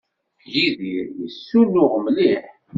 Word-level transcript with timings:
Yidir 0.53 1.07
yessunuɣ 1.19 1.93
mliḥ. 2.05 2.45